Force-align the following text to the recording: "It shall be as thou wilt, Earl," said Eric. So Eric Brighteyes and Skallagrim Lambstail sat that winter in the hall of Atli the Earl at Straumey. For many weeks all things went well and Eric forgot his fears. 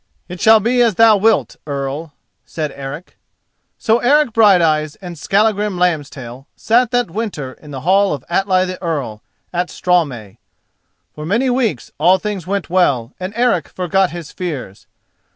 "It 0.27 0.41
shall 0.41 0.59
be 0.59 0.81
as 0.81 0.95
thou 0.95 1.15
wilt, 1.15 1.57
Earl," 1.67 2.13
said 2.43 2.71
Eric. 2.71 3.17
So 3.77 3.99
Eric 3.99 4.33
Brighteyes 4.33 4.95
and 4.99 5.15
Skallagrim 5.15 5.77
Lambstail 5.77 6.47
sat 6.55 6.89
that 6.89 7.11
winter 7.11 7.53
in 7.53 7.69
the 7.69 7.81
hall 7.81 8.11
of 8.11 8.25
Atli 8.27 8.65
the 8.65 8.81
Earl 8.81 9.21
at 9.53 9.69
Straumey. 9.69 10.39
For 11.13 11.23
many 11.23 11.51
weeks 11.51 11.91
all 11.99 12.17
things 12.17 12.47
went 12.47 12.67
well 12.67 13.13
and 13.19 13.31
Eric 13.35 13.67
forgot 13.69 14.09
his 14.09 14.31
fears. 14.31 14.87